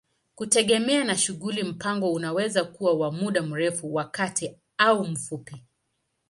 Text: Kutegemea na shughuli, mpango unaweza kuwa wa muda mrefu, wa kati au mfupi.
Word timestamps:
Kutegemea 0.35 1.03
na 1.03 1.17
shughuli, 1.17 1.63
mpango 1.63 2.13
unaweza 2.13 2.63
kuwa 2.63 2.93
wa 2.93 3.11
muda 3.11 3.41
mrefu, 3.41 3.93
wa 3.93 4.03
kati 4.05 4.57
au 4.77 5.05
mfupi. 5.05 5.63